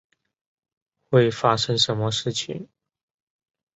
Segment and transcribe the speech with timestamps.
[1.11, 2.67] 会发生什么事情？